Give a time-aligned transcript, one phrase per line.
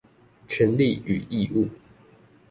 [0.47, 1.69] 權利與義務